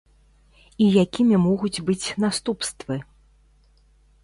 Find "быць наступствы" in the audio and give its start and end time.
1.91-2.95